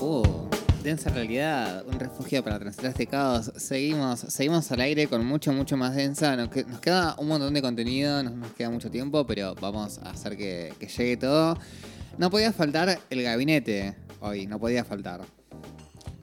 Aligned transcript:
Uh, 0.00 0.22
densa 0.82 1.10
realidad, 1.10 1.84
un 1.86 1.98
refugio 2.00 2.42
para 2.42 2.58
transitar 2.58 2.94
este. 2.94 3.50
Seguimos, 3.56 4.20
seguimos 4.20 4.70
al 4.72 4.80
aire 4.80 5.06
con 5.08 5.24
mucho, 5.26 5.52
mucho 5.52 5.76
más 5.76 5.94
densa. 5.94 6.36
Nos, 6.36 6.48
que- 6.48 6.64
nos 6.64 6.80
queda 6.80 7.14
un 7.18 7.28
montón 7.28 7.52
de 7.54 7.60
contenido, 7.62 8.22
nos, 8.22 8.34
nos 8.34 8.52
queda 8.52 8.70
mucho 8.70 8.90
tiempo, 8.90 9.26
pero 9.26 9.54
vamos 9.60 9.98
a 9.98 10.10
hacer 10.10 10.36
que 10.36 10.72
llegue 10.86 11.16
todo. 11.16 11.58
No 12.18 12.30
podía 12.30 12.52
faltar 12.52 12.98
el 13.10 13.22
gabinete 13.22 13.94
hoy, 14.20 14.46
no 14.46 14.58
podía 14.58 14.84
faltar. 14.84 15.20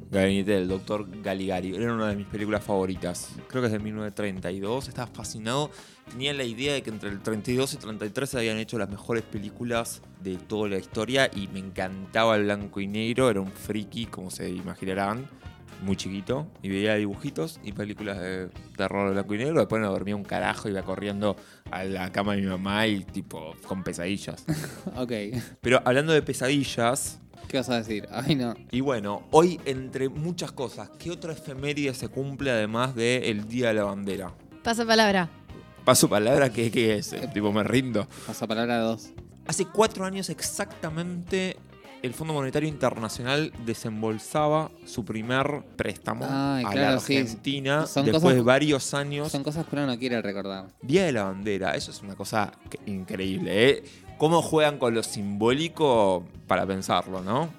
Gabinete 0.09 0.51
del 0.51 0.67
Dr. 0.67 1.21
Galigari. 1.21 1.75
Era 1.75 1.93
una 1.93 2.07
de 2.09 2.15
mis 2.15 2.27
películas 2.27 2.63
favoritas. 2.63 3.31
Creo 3.47 3.61
que 3.61 3.67
es 3.67 3.73
de 3.73 3.79
1932. 3.79 4.87
Estaba 4.87 5.07
fascinado. 5.07 5.69
Tenía 6.09 6.33
la 6.33 6.43
idea 6.43 6.73
de 6.73 6.81
que 6.81 6.89
entre 6.89 7.09
el 7.09 7.21
32 7.21 7.73
y 7.73 7.77
33 7.77 8.29
se 8.29 8.37
habían 8.37 8.57
hecho 8.57 8.77
las 8.77 8.89
mejores 8.89 9.23
películas 9.23 10.01
de 10.21 10.37
toda 10.37 10.69
la 10.69 10.77
historia 10.77 11.29
y 11.33 11.47
me 11.47 11.59
encantaba 11.59 12.35
el 12.37 12.43
blanco 12.43 12.79
y 12.79 12.87
negro. 12.87 13.29
Era 13.29 13.41
un 13.41 13.51
friki, 13.51 14.05
como 14.05 14.31
se 14.31 14.49
imaginarán, 14.49 15.27
muy 15.83 15.95
chiquito. 15.95 16.47
Y 16.61 16.69
veía 16.69 16.95
dibujitos 16.95 17.59
y 17.63 17.71
películas 17.71 18.19
de 18.19 18.49
terror 18.75 19.11
blanco 19.13 19.33
y 19.35 19.37
negro. 19.37 19.59
Después 19.59 19.81
no 19.81 19.91
dormía 19.91 20.15
un 20.15 20.23
carajo, 20.23 20.69
iba 20.69 20.81
corriendo 20.83 21.35
a 21.71 21.83
la 21.83 22.11
cama 22.11 22.35
de 22.35 22.41
mi 22.41 22.47
mamá 22.47 22.87
y 22.87 23.03
tipo 23.03 23.53
con 23.67 23.83
pesadillas. 23.83 24.45
Ok, 24.95 25.11
Pero 25.61 25.81
hablando 25.85 26.13
de 26.13 26.21
pesadillas, 26.21 27.19
¿qué 27.47 27.57
vas 27.57 27.69
a 27.69 27.77
decir? 27.77 28.07
Ay, 28.11 28.35
no. 28.35 28.55
y 28.71 28.81
bueno, 28.81 29.23
hoy 29.31 29.59
entre 29.65 30.09
muchas 30.09 30.51
cosas, 30.51 30.89
¿qué 30.99 31.11
otra 31.11 31.33
efeméride 31.33 31.93
se 31.93 32.07
cumple 32.09 32.51
además 32.51 32.95
del 32.95 33.47
Día 33.47 33.67
de 33.69 33.73
la 33.75 33.83
Bandera? 33.83 34.33
Pasa 34.63 34.85
palabra. 34.85 35.29
Paso 35.85 36.09
palabra, 36.09 36.49
¿qué, 36.51 36.69
qué 36.71 36.95
es? 36.97 37.13
Eh, 37.13 37.29
Tipo, 37.33 37.53
me 37.53 37.63
rindo. 37.63 38.07
Pasapalabra 38.25 38.79
2. 38.79 39.09
Hace 39.47 39.65
cuatro 39.65 40.03
años 40.03 40.29
exactamente, 40.29 41.55
el 42.03 42.13
Fondo 42.13 42.33
Monetario 42.33 42.69
Internacional 42.69 43.51
desembolsaba 43.65 44.69
su 44.85 45.03
primer 45.03 45.63
préstamo 45.75 46.25
Ay, 46.29 46.63
a 46.65 46.69
claro, 46.69 46.87
la. 46.91 46.93
Argentina 46.93 47.81
después 47.81 48.11
cosas- 48.11 48.35
de 48.35 48.41
varios 48.41 48.93
años. 48.93 49.31
Son 49.31 49.43
cosas 49.43 49.65
que 49.65 49.75
uno 49.75 49.87
no 49.87 49.97
quiere 49.97 50.21
recordar. 50.21 50.67
Día 50.81 51.05
de 51.05 51.11
la 51.11 51.23
Bandera, 51.23 51.75
eso 51.75 51.91
es 51.91 52.01
una 52.01 52.15
cosa 52.15 52.51
increíble, 52.85 53.69
¿eh? 53.69 53.83
¿Cómo 54.17 54.41
juegan 54.41 54.77
con 54.79 54.93
lo 54.95 55.03
simbólico 55.03 56.25
para 56.47 56.65
pensarlo, 56.65 57.21
no? 57.21 57.49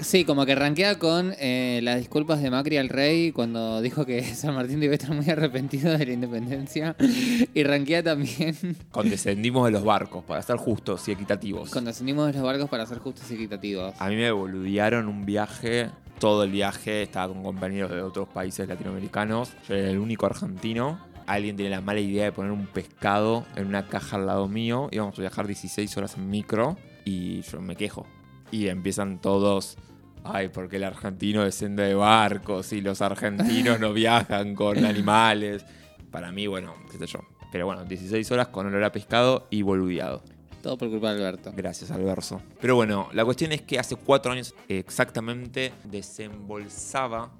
Sí, 0.00 0.24
como 0.24 0.44
que 0.44 0.54
rankea 0.54 0.98
con 0.98 1.34
eh, 1.38 1.80
las 1.82 1.98
disculpas 1.98 2.42
de 2.42 2.50
Macri 2.50 2.76
al 2.76 2.88
rey 2.88 3.32
cuando 3.32 3.80
dijo 3.80 4.04
que 4.04 4.22
San 4.34 4.54
Martín 4.54 4.80
debe 4.80 4.94
estar 4.94 5.14
muy 5.14 5.28
arrepentido 5.28 5.96
de 5.96 6.06
la 6.06 6.12
independencia. 6.12 6.96
Y 7.54 7.62
rankea 7.62 8.02
también 8.02 8.56
Condescendimos 8.90 9.64
de 9.66 9.72
los 9.72 9.84
barcos, 9.84 10.24
para 10.24 10.42
ser 10.42 10.56
justos 10.56 11.08
y 11.08 11.12
equitativos. 11.12 11.70
cuando 11.70 11.90
ascendimos 11.90 12.26
de 12.26 12.34
los 12.34 12.42
barcos 12.42 12.68
para 12.68 12.86
ser 12.86 12.98
justos 12.98 13.30
y 13.30 13.34
equitativos. 13.34 13.94
A 13.98 14.08
mí 14.08 14.16
me 14.16 14.30
boludearon 14.30 15.08
un 15.08 15.24
viaje, 15.24 15.90
todo 16.18 16.44
el 16.44 16.50
viaje 16.50 17.02
estaba 17.02 17.32
con 17.32 17.42
compañeros 17.42 17.90
de 17.90 18.02
otros 18.02 18.28
países 18.28 18.68
latinoamericanos. 18.68 19.52
Yo 19.68 19.74
era 19.74 19.90
el 19.90 19.98
único 19.98 20.26
argentino. 20.26 21.00
Alguien 21.26 21.56
tiene 21.56 21.70
la 21.70 21.80
mala 21.80 22.00
idea 22.00 22.24
de 22.24 22.32
poner 22.32 22.52
un 22.52 22.66
pescado 22.66 23.46
en 23.56 23.66
una 23.66 23.86
caja 23.88 24.16
al 24.16 24.26
lado 24.26 24.46
mío. 24.46 24.88
Íbamos 24.92 25.18
a 25.18 25.22
viajar 25.22 25.46
16 25.46 25.96
horas 25.96 26.16
en 26.16 26.30
micro 26.30 26.76
y 27.04 27.42
yo 27.42 27.60
me 27.60 27.76
quejo. 27.76 28.06
Y 28.50 28.68
empiezan 28.68 29.20
todos, 29.20 29.76
ay, 30.24 30.48
porque 30.48 30.76
el 30.76 30.84
argentino 30.84 31.44
desciende 31.44 31.84
de 31.84 31.94
barcos 31.94 32.72
y 32.72 32.80
los 32.80 33.02
argentinos 33.02 33.80
no 33.80 33.92
viajan 33.92 34.54
con 34.54 34.84
animales. 34.84 35.64
Para 36.10 36.32
mí, 36.32 36.46
bueno, 36.46 36.74
qué 36.90 36.98
sé 36.98 37.06
yo. 37.06 37.20
Pero 37.52 37.66
bueno, 37.66 37.84
16 37.84 38.30
horas 38.32 38.48
con 38.48 38.66
olor 38.66 38.84
a 38.84 38.92
pescado 38.92 39.46
y 39.50 39.62
boludeado. 39.62 40.22
Todo 40.62 40.78
por 40.78 40.90
culpa 40.90 41.14
de 41.14 41.24
Alberto. 41.24 41.52
Gracias, 41.54 41.90
Alverso. 41.90 42.42
Pero 42.60 42.74
bueno, 42.74 43.08
la 43.12 43.24
cuestión 43.24 43.52
es 43.52 43.62
que 43.62 43.78
hace 43.78 43.94
cuatro 43.94 44.32
años 44.32 44.54
exactamente 44.68 45.72
desembolsaba, 45.84 47.30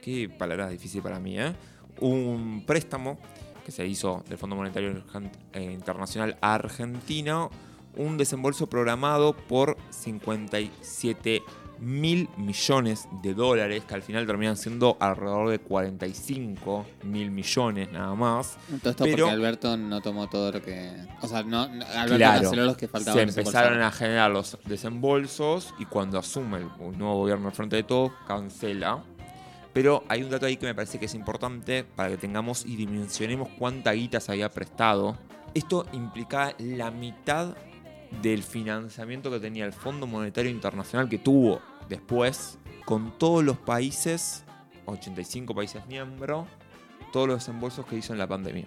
qué 0.00 0.28
palabra 0.28 0.68
difícil 0.68 1.02
para 1.02 1.18
mí, 1.18 1.38
¿eh? 1.38 1.52
un 2.00 2.64
préstamo 2.64 3.18
que 3.64 3.72
se 3.72 3.86
hizo 3.86 4.24
del 4.28 4.38
Fondo 4.38 4.56
Monetario 4.56 5.02
eh, 5.52 5.62
Internacional 5.72 6.38
a 6.40 6.54
Argentina, 6.54 7.48
un 7.96 8.16
desembolso 8.16 8.68
programado 8.68 9.34
por 9.34 9.76
57 9.90 11.42
mil 11.80 12.28
millones 12.36 13.08
de 13.22 13.34
dólares, 13.34 13.84
que 13.84 13.94
al 13.94 14.02
final 14.02 14.26
terminan 14.26 14.56
siendo 14.56 14.96
alrededor 14.98 15.50
de 15.50 15.60
45 15.60 16.84
mil 17.04 17.30
millones 17.30 17.92
nada 17.92 18.14
más. 18.16 18.56
Todo 18.82 18.90
esto 18.90 19.04
Pero- 19.04 19.26
porque 19.26 19.34
Alberto 19.34 19.76
no 19.76 20.00
tomó 20.00 20.28
todo 20.28 20.50
lo 20.50 20.60
que. 20.62 20.90
O 21.22 21.28
sea, 21.28 21.44
no, 21.44 21.62
Alberto 21.62 22.16
Claro, 22.16 22.42
canceló 22.42 22.64
los 22.64 22.76
que 22.76 22.86
se 22.86 22.90
faltaban. 22.92 23.20
empezaron 23.28 23.80
a 23.82 23.92
generar 23.92 24.30
los 24.30 24.58
desembolsos 24.64 25.72
y 25.78 25.84
cuando 25.84 26.18
asume 26.18 26.58
el 26.58 26.98
nuevo 26.98 27.14
gobierno 27.20 27.46
al 27.48 27.54
frente 27.54 27.76
de 27.76 27.84
todo, 27.84 28.12
cancela. 28.26 29.04
Pero 29.72 30.02
hay 30.08 30.24
un 30.24 30.30
dato 30.30 30.46
ahí 30.46 30.56
que 30.56 30.66
me 30.66 30.74
parece 30.74 30.98
que 30.98 31.06
es 31.06 31.14
importante 31.14 31.84
para 31.84 32.08
que 32.08 32.16
tengamos 32.16 32.66
y 32.66 32.74
dimensionemos 32.74 33.48
cuánta 33.56 33.92
guita 33.92 34.18
se 34.18 34.32
había 34.32 34.48
prestado. 34.50 35.16
Esto 35.54 35.86
implicaba 35.92 36.54
la 36.58 36.90
mitad 36.90 37.54
del 38.22 38.42
financiamiento 38.42 39.30
que 39.30 39.38
tenía 39.40 39.64
el 39.64 39.72
Fondo 39.72 40.06
Monetario 40.06 40.50
Internacional 40.50 41.08
que 41.08 41.18
tuvo 41.18 41.60
después 41.88 42.58
con 42.84 43.16
todos 43.18 43.44
los 43.44 43.58
países, 43.58 44.44
85 44.86 45.54
países 45.54 45.86
miembros, 45.86 46.46
todos 47.12 47.28
los 47.28 47.38
desembolsos 47.38 47.84
que 47.86 47.96
hizo 47.96 48.12
en 48.12 48.18
la 48.18 48.26
pandemia. 48.26 48.66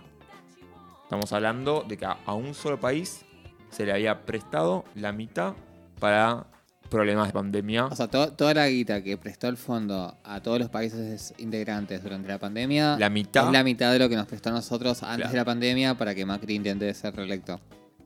Estamos 1.04 1.32
hablando 1.34 1.84
de 1.88 1.98
que 1.98 2.06
a, 2.06 2.34
un 2.34 2.54
solo 2.54 2.80
país 2.80 3.26
se 3.70 3.86
le 3.86 3.92
había 3.92 4.26
prestado 4.26 4.86
la 4.96 5.12
mitad 5.12 5.54
para 6.00 6.48
problemas 6.90 7.28
de 7.28 7.34
pandemia. 7.34 7.86
O 7.86 7.96
sea, 7.96 8.08
to- 8.08 8.32
toda 8.34 8.54
la 8.54 8.68
guita 8.68 9.02
que 9.04 9.18
prestó 9.18 9.48
el 9.48 9.58
fondo 9.58 10.18
a 10.24 10.42
todos 10.42 10.60
los 10.60 10.70
países 10.70 11.34
integrantes 11.38 12.04
durante 12.04 12.28
la 12.28 12.38
pandemia 12.38 12.98
la 12.98 13.10
mitad 13.10 13.46
es 13.48 13.52
la 13.54 13.64
mitad 13.64 13.92
de 13.94 14.00
lo 14.00 14.10
que 14.10 14.16
nos 14.18 14.26
prestó 14.28 14.50
a 14.50 14.54
nosotros 14.54 15.02
antes 15.04 15.18
Claro. 15.18 15.32
de 15.32 15.38
la 15.38 15.46
pandemia 15.46 15.98
para 15.98 16.14
que 16.16 16.26
Macri 16.26 16.56
intente 16.56 16.94
ser 16.94 17.16
reelecto. 17.16 17.60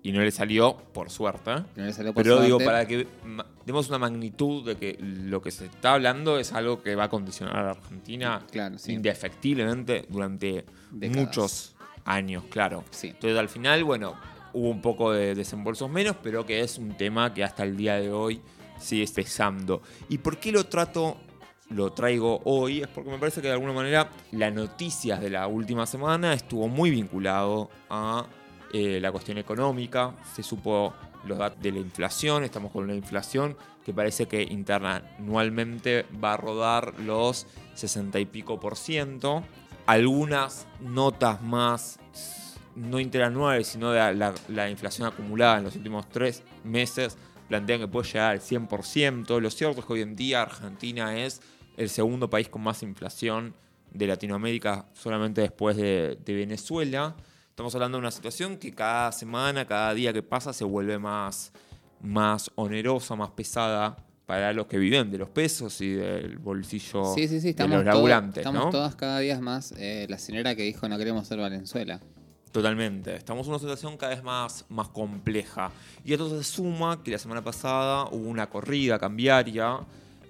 Y 0.06 0.12
no 0.12 0.22
le 0.22 0.30
salió, 0.30 0.78
por 0.94 1.10
suerte. 1.10 1.52
No 1.76 1.84
le 1.84 1.92
salió 1.92 2.14
por 2.14 2.22
Pero 2.22 2.40
digo, 2.40 2.60
suerte. 2.60 2.66
para 2.66 2.88
que 2.88 3.08
demos 3.66 3.90
una 3.90 3.98
magnitud 3.98 4.64
de 4.64 4.76
que 4.78 4.98
lo 5.02 5.42
que 5.42 5.50
se 5.50 5.66
está 5.66 5.94
hablando 5.94 6.38
es 6.38 6.54
algo 6.54 6.84
que 6.84 6.94
va 6.94 7.06
a 7.06 7.10
condicionar 7.10 7.58
a 7.58 7.64
la 7.64 7.72
Argentina 7.72 8.46
Claro, 8.52 8.78
sí. 8.78 8.94
indefectiblemente 8.94 10.06
durante 10.08 10.64
muchos 10.92 11.76
años, 12.06 12.44
claro. 12.52 12.84
Sí. 12.92 13.08
Entonces 13.08 13.36
al 13.40 13.50
final, 13.50 13.84
bueno, 13.84 14.14
hubo 14.54 14.70
un 14.70 14.80
poco 14.80 15.12
de 15.12 15.34
desembolsos 15.34 15.90
menos, 15.90 16.16
pero 16.22 16.46
que 16.46 16.60
es 16.60 16.78
un 16.78 16.96
tema 16.96 17.34
que 17.34 17.44
hasta 17.44 17.64
el 17.64 17.76
día 17.76 17.96
de 17.96 18.12
hoy 18.12 18.40
sigue 18.78 19.08
pesando. 19.12 19.82
¿Y 20.08 20.20
por 20.20 20.38
qué 20.38 20.52
lo 20.52 20.66
trato, 20.68 21.18
lo 21.72 21.94
traigo 21.94 22.42
hoy? 22.46 22.82
Es 22.82 22.90
porque 22.90 23.10
me 23.10 23.18
parece 23.18 23.42
que 23.42 23.48
de 23.48 23.54
alguna 23.54 23.74
manera 23.74 24.12
las 24.34 24.54
noticias 24.54 25.20
de 25.20 25.32
la 25.32 25.48
última 25.48 25.88
semana 25.88 26.34
estuvo 26.36 26.68
muy 26.68 26.92
vinculado 26.92 27.72
a 27.90 28.28
eh, 28.78 29.00
la 29.00 29.09
cuestión 29.09 29.38
económica. 29.38 30.13
Se 30.36 30.44
supo 30.44 30.94
los 31.24 31.38
datos 31.38 31.63
de 31.63 31.72
la 31.72 31.80
inflación, 31.80 32.44
estamos 32.44 32.74
con 32.74 32.84
una 32.84 32.94
inflación 32.94 33.56
que 33.86 33.94
parece 33.94 34.28
que 34.28 34.44
interanualmente 34.44 36.06
va 36.22 36.34
a 36.34 36.38
rodar 36.38 37.00
los 37.00 37.47
60 37.75 38.19
y 38.19 38.25
pico 38.25 38.59
por 38.59 38.75
ciento. 38.75 39.46
Algunas 39.85 40.68
notas 40.81 41.41
más, 41.41 42.00
no 42.75 43.00
interanuales, 43.00 43.68
sino 43.68 43.91
de 43.91 44.14
la, 44.14 44.34
la 44.50 44.69
inflación 44.69 45.08
acumulada 45.08 45.59
en 45.59 45.64
los 45.64 45.78
últimos 45.78 46.09
tres 46.09 46.44
meses, 46.66 47.18
plantean 47.47 47.80
que 47.80 47.88
puede 47.88 48.09
llegar 48.09 48.31
al 48.31 48.41
100%. 48.41 49.40
Lo 49.40 49.52
cierto 49.52 49.80
es 49.80 49.85
que 49.85 49.94
hoy 49.94 50.02
en 50.02 50.18
día 50.18 50.41
Argentina 50.41 51.18
es 51.18 51.41
el 51.78 51.90
segundo 51.90 52.30
país 52.30 52.50
con 52.50 52.62
más 52.62 52.84
inflación 52.84 53.53
de 53.94 54.06
Latinoamérica, 54.06 54.85
solamente 54.91 55.40
después 55.40 55.78
de, 55.78 56.18
de 56.25 56.34
Venezuela. 56.34 57.16
Estamos 57.56 57.74
hablando 57.74 57.98
de 57.98 58.02
una 58.02 58.12
situación 58.12 58.58
que 58.58 58.74
cada 58.74 59.14
semana, 59.14 59.66
cada 59.66 59.94
día 59.94 60.12
que 60.12 60.22
pasa, 60.22 60.52
se 60.52 60.66
vuelve 60.66 61.00
más, 61.00 61.54
más 62.02 62.52
onerosa, 62.56 63.16
más 63.16 63.30
pesada 63.32 63.96
para 64.26 64.52
los 64.52 64.66
que 64.68 64.78
viven 64.78 65.09
de 65.09 65.18
los 65.20 65.29
pesos 65.29 65.79
y 65.79 65.94
del 65.94 66.38
bolsillo 66.38 67.06
Sí, 67.16 67.29
sí, 67.29 67.40
sí, 67.40 67.53
de 67.53 67.66
los 67.66 67.76
todo- 67.78 67.84
laburantes, 67.85 68.40
estamos 68.46 68.66
¿no? 68.66 68.72
todas 68.72 68.96
cada 68.97 69.20
día 69.20 69.40
más 69.40 69.72
eh, 69.78 70.06
la 70.09 70.18
señora 70.18 70.53
que 70.53 70.64
dijo 70.64 70.90
no 70.90 70.97
queremos 70.97 71.26
ser 71.29 71.40
Valenzuela. 71.40 72.02
Totalmente. 72.52 73.16
Estamos 73.16 73.47
en 73.47 73.52
una 73.53 73.59
situación 73.59 73.96
cada 73.96 74.14
vez 74.16 74.22
más, 74.24 74.66
más 74.68 74.90
compleja. 74.90 75.72
Y 76.03 76.12
esto 76.12 76.29
se 76.29 76.44
suma 76.44 77.03
que 77.03 77.12
la 77.12 77.20
semana 77.20 77.41
pasada 77.41 78.09
hubo 78.12 78.28
una 78.29 78.47
corrida 78.50 79.00
cambiaria. 79.00 79.79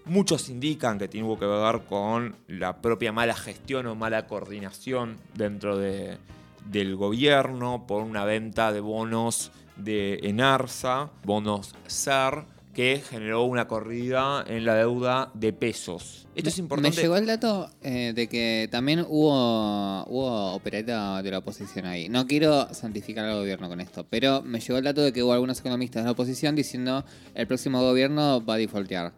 Muchos 0.05 0.47
indican 0.49 0.99
que 0.99 1.07
tuvo 1.07 1.39
que 1.39 1.47
ver 1.47 1.85
con 1.89 2.35
la 2.47 2.79
propia 2.83 3.11
mala 3.11 3.33
gestión 3.33 3.87
o 3.87 3.95
mala 3.95 4.27
coordinación 4.27 5.17
dentro 5.33 5.75
de- 5.79 6.19
del 6.65 6.95
gobierno 6.95 7.85
por 7.87 8.03
una 8.03 8.25
venta 8.25 8.71
de 8.71 8.79
bonos 8.79 9.51
de 9.77 10.19
Enarsa, 10.23 11.11
bonos 11.23 11.75
SER, 11.87 12.45
que 12.73 13.01
generó 13.09 13.43
una 13.43 13.67
corrida 13.69 14.43
en 14.47 14.65
la 14.65 14.75
deuda 14.75 15.31
de 15.33 15.53
pesos. 15.53 16.27
Esto 16.35 16.49
es 16.49 16.57
Me- 16.57 16.63
importante. 16.63 16.97
Me 16.97 17.01
llegó 17.03 17.15
el 17.15 17.25
dato 17.25 17.69
eh, 17.81 18.11
de 18.13 18.27
que 18.27 18.67
también 18.69 19.05
hubo, 19.07 20.03
hubo 20.07 20.53
opereta 20.53 21.23
de 21.23 21.31
la 21.31 21.37
oposición 21.37 21.85
ahí. 21.85 22.09
No 22.09 22.27
quiero 22.27 22.73
santificar 22.73 23.23
al 23.25 23.35
gobierno 23.37 23.69
con 23.69 23.79
esto, 23.79 24.05
pero 24.09 24.41
me 24.41 24.59
llegó 24.59 24.77
el 24.77 24.83
dato 24.83 25.01
de 25.01 25.13
que 25.13 25.23
hubo 25.23 25.31
algunos 25.31 25.59
economistas 25.61 26.03
de 26.03 26.07
la 26.07 26.11
oposición 26.11 26.53
diciendo 26.55 27.05
el 27.33 27.47
próximo 27.47 27.79
gobierno 27.81 28.43
va 28.45 28.55
a 28.55 28.57
defaultear. 28.57 29.13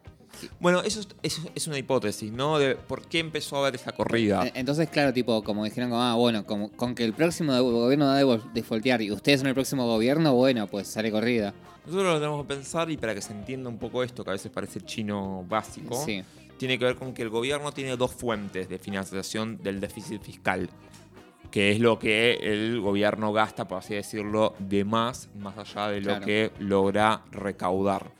Bueno, 0.59 0.81
eso 0.83 0.99
es, 1.01 1.07
eso 1.23 1.41
es 1.55 1.67
una 1.67 1.77
hipótesis, 1.77 2.31
¿no? 2.31 2.57
De 2.59 2.75
por 2.75 3.01
qué 3.07 3.19
empezó 3.19 3.57
a 3.57 3.59
haber 3.59 3.75
esa 3.75 3.91
corrida. 3.91 4.49
Entonces, 4.53 4.89
claro, 4.89 5.13
tipo, 5.13 5.43
como 5.43 5.63
dijeron, 5.63 5.89
como, 5.89 6.01
ah, 6.01 6.15
bueno, 6.15 6.45
como, 6.45 6.71
con 6.71 6.95
que 6.95 7.03
el 7.05 7.13
próximo 7.13 7.53
de- 7.53 7.61
gobierno 7.61 8.05
va 8.05 8.17
a 8.17 8.21
devol- 8.23 8.51
defaultear 8.53 9.01
y 9.01 9.11
ustedes 9.11 9.39
son 9.39 9.47
el 9.47 9.53
próximo 9.53 9.85
gobierno, 9.85 10.33
bueno, 10.33 10.67
pues 10.67 10.87
sale 10.87 11.11
corrida. 11.11 11.53
Nosotros 11.85 12.13
lo 12.13 12.19
tenemos 12.19 12.41
que 12.45 12.53
pensar 12.55 12.89
y 12.91 12.97
para 12.97 13.15
que 13.15 13.21
se 13.21 13.31
entienda 13.33 13.69
un 13.69 13.77
poco 13.77 14.03
esto, 14.03 14.23
que 14.23 14.29
a 14.31 14.33
veces 14.33 14.51
parece 14.51 14.81
chino 14.81 15.45
básico, 15.47 15.95
Sí. 16.05 16.21
tiene 16.57 16.77
que 16.77 16.85
ver 16.85 16.95
con 16.95 17.13
que 17.13 17.21
el 17.21 17.29
gobierno 17.29 17.71
tiene 17.71 17.95
dos 17.95 18.11
fuentes 18.13 18.67
de 18.67 18.77
financiación 18.77 19.57
del 19.63 19.79
déficit 19.79 20.21
fiscal, 20.21 20.69
que 21.49 21.71
es 21.71 21.79
lo 21.79 21.97
que 21.97 22.33
el 22.41 22.81
gobierno 22.81 23.31
gasta, 23.31 23.67
por 23.69 23.77
así 23.77 23.95
decirlo, 23.95 24.53
de 24.59 24.83
más, 24.83 25.29
más 25.39 25.57
allá 25.57 25.87
de 25.87 26.01
lo 26.01 26.07
Claro. 26.07 26.25
que 26.25 26.51
logra 26.59 27.21
recaudar. 27.31 28.11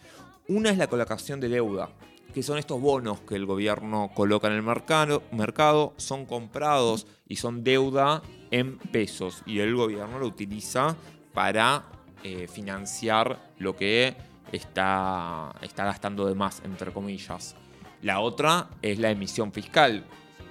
Una 0.50 0.70
es 0.70 0.78
la 0.78 0.88
colocación 0.88 1.42
de 1.42 1.50
deuda, 1.50 1.90
que 2.34 2.42
son 2.42 2.58
estos 2.58 2.80
bonos 2.80 3.20
que 3.22 3.36
el 3.36 3.46
gobierno 3.46 4.12
coloca 4.14 4.48
en 4.48 4.54
el 4.54 4.64
mercado, 4.64 5.94
son 5.98 6.26
comprados 6.26 7.06
y 7.28 7.36
son 7.36 7.66
deuda 7.66 8.22
en 8.50 8.78
pesos 8.78 9.44
y 9.46 9.60
el 9.60 9.76
gobierno 9.76 10.20
lo 10.20 10.28
utiliza 10.28 10.96
para 11.34 11.84
eh, 12.24 12.48
financiar 12.48 13.52
lo 13.60 13.76
que 13.76 14.16
está, 14.54 15.54
está 15.62 15.84
gastando 15.84 16.26
de 16.26 16.36
más, 16.36 16.62
entre 16.64 16.94
comillas. 16.94 17.56
La 18.02 18.22
otra 18.22 18.70
es 18.82 19.00
la 19.00 19.12
emisión 19.12 19.52
fiscal, 19.52 20.06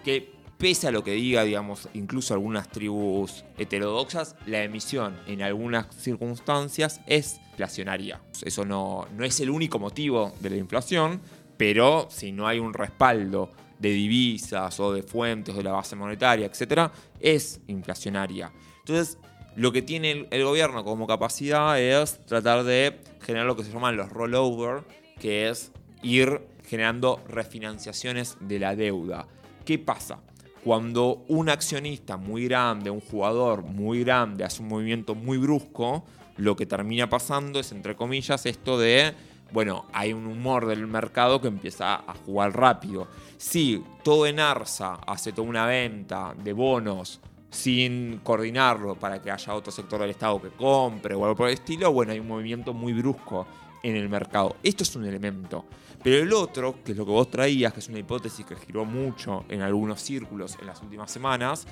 que 0.04 0.30
pese 0.58 0.88
a 0.88 0.90
lo 0.90 1.02
que 1.04 1.12
diga, 1.12 1.42
digamos, 1.44 1.88
incluso 1.94 2.34
algunas 2.34 2.68
tribus 2.68 3.44
heterodoxas, 3.56 4.36
la 4.46 4.62
emisión 4.62 5.18
en 5.26 5.40
algunas 5.40 5.86
circunstancias 5.94 7.00
es 7.06 7.40
inflacionaria. 7.56 8.20
Eso 8.42 8.66
no, 8.66 9.06
no 9.16 9.24
es 9.24 9.40
el 9.40 9.48
único 9.48 9.78
motivo 9.78 10.34
de 10.40 10.50
la 10.50 10.56
inflación, 10.56 11.20
pero 11.56 12.06
si 12.10 12.32
no 12.32 12.46
hay 12.46 12.58
un 12.58 12.74
respaldo 12.74 13.50
de 13.78 13.90
divisas 13.90 14.78
o 14.78 14.92
de 14.92 15.02
fuentes 15.02 15.56
de 15.56 15.62
la 15.62 15.72
base 15.72 15.96
monetaria, 15.96 16.46
etcétera, 16.46 16.92
es 17.18 17.60
inflacionaria. 17.66 18.52
Entonces, 18.80 19.18
lo 19.56 19.72
que 19.72 19.80
tiene 19.80 20.28
el, 20.30 20.44
gobierno 20.44 20.84
como 20.84 21.06
capacidad 21.06 21.80
es 21.80 22.24
tratar 22.26 22.64
de 22.64 23.00
generar 23.22 23.46
lo 23.46 23.56
que 23.56 23.64
se 23.64 23.72
llaman 23.72 23.96
los 23.96 24.10
rollover, 24.10 24.84
que 25.18 25.48
es 25.48 25.72
ir 26.02 26.42
generando 26.66 27.22
refinanciaciones 27.26 28.36
de 28.40 28.58
la 28.58 28.76
deuda. 28.76 29.26
¿Qué 29.64 29.78
pasa? 29.78 30.20
Cuando 30.62 31.24
un 31.28 31.48
accionista 31.48 32.18
muy 32.18 32.44
grande, 32.44 32.90
un 32.90 33.00
jugador 33.00 33.62
muy 33.62 34.04
grande, 34.04 34.44
hace 34.44 34.62
un 34.62 34.68
movimiento 34.68 35.14
muy 35.14 35.38
brusco, 35.38 36.04
lo 36.36 36.56
que 36.56 36.66
termina 36.66 37.08
pasando 37.08 37.60
es, 37.60 37.72
entre 37.72 37.96
comillas, 37.96 38.46
esto 38.46 38.78
de, 38.78 39.14
bueno, 39.52 39.86
hay 39.92 40.12
un 40.12 40.26
humor 40.26 40.66
del 40.66 40.86
mercado 40.86 41.40
que 41.40 41.48
empieza 41.48 41.94
a 41.94 42.14
jugar 42.24 42.56
rápido. 42.56 43.08
Si 43.36 43.82
todo 44.02 44.26
en 44.26 44.40
Arsa 44.40 44.94
hace 45.06 45.32
toda 45.32 45.48
una 45.48 45.66
venta 45.66 46.34
de 46.42 46.52
bonos 46.52 47.20
sin 47.56 48.20
coordinarlo 48.22 48.96
para 48.96 49.20
que 49.22 49.30
haya 49.30 49.54
otro 49.54 49.72
sector 49.72 50.00
del 50.00 50.10
Estado 50.10 50.40
que 50.42 50.50
compre 50.50 51.14
o 51.14 51.24
algo 51.24 51.36
por 51.36 51.48
el 51.48 51.54
estilo, 51.54 51.90
bueno, 51.90 52.12
hay 52.12 52.20
un 52.20 52.28
movimiento 52.28 52.74
muy 52.74 52.92
brusco 52.92 53.46
en 53.82 53.96
el 53.96 54.08
mercado. 54.08 54.56
Esto 54.62 54.82
es 54.82 54.94
un 54.94 55.06
elemento. 55.06 55.64
Pero 56.02 56.22
el 56.22 56.32
otro, 56.32 56.76
que 56.84 56.92
es 56.92 56.98
lo 56.98 57.06
que 57.06 57.12
vos 57.12 57.30
traías, 57.30 57.72
que 57.72 57.80
es 57.80 57.88
una 57.88 57.98
hipótesis 57.98 58.44
que 58.44 58.54
giró 58.56 58.84
mucho 58.84 59.44
en 59.48 59.62
algunos 59.62 60.02
círculos 60.02 60.56
en 60.60 60.66
las 60.66 60.82
últimas 60.82 61.10
semanas, 61.10 61.66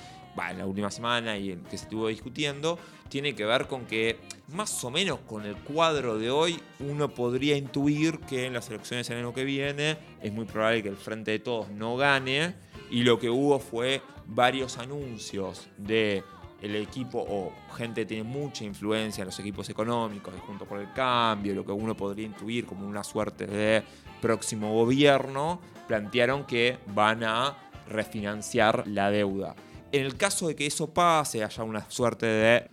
en 0.49 0.57
la 0.57 0.65
última 0.65 0.91
semana 0.91 1.37
y 1.37 1.51
en 1.51 1.61
que 1.61 1.77
se 1.77 1.85
estuvo 1.85 2.07
discutiendo, 2.07 2.77
tiene 3.07 3.35
que 3.35 3.45
ver 3.45 3.67
con 3.67 3.85
que 3.85 4.19
más 4.53 4.83
o 4.83 4.91
menos 4.91 5.19
con 5.19 5.45
el 5.45 5.55
cuadro 5.55 6.17
de 6.17 6.29
hoy 6.29 6.59
uno 6.79 7.09
podría 7.09 7.55
intuir 7.55 8.19
que 8.19 8.45
en 8.45 8.53
las 8.53 8.69
elecciones 8.69 9.09
el 9.09 9.19
año 9.19 9.33
que 9.33 9.45
viene 9.45 9.97
es 10.21 10.33
muy 10.33 10.45
probable 10.45 10.83
que 10.83 10.89
el 10.89 10.97
Frente 10.97 11.31
de 11.31 11.39
Todos 11.39 11.69
no 11.69 11.95
gane 11.95 12.55
y 12.89 13.03
lo 13.03 13.19
que 13.19 13.29
hubo 13.29 13.59
fue 13.59 14.01
varios 14.27 14.77
anuncios 14.77 15.67
de 15.77 16.23
el 16.61 16.75
equipo 16.75 17.23
o 17.27 17.53
gente 17.75 18.01
que 18.01 18.05
tiene 18.07 18.23
mucha 18.23 18.63
influencia 18.63 19.21
en 19.21 19.27
los 19.27 19.39
equipos 19.39 19.69
económicos 19.69 20.33
Junto 20.47 20.65
por 20.65 20.79
el 20.79 20.91
Cambio, 20.93 21.53
lo 21.53 21.65
que 21.65 21.71
uno 21.71 21.95
podría 21.95 22.25
intuir 22.25 22.65
como 22.65 22.87
una 22.87 23.03
suerte 23.03 23.45
de 23.45 23.83
próximo 24.21 24.73
gobierno, 24.73 25.59
plantearon 25.87 26.45
que 26.45 26.77
van 26.87 27.23
a 27.23 27.57
refinanciar 27.87 28.87
la 28.87 29.11
deuda. 29.11 29.55
En 29.91 30.05
el 30.05 30.17
caso 30.17 30.47
de 30.49 30.55
que 30.55 30.65
eso 30.65 30.93
pase, 30.93 31.41
haya 31.43 31.63
una 31.63 31.89
suerte 31.89 32.25
de 32.25 32.67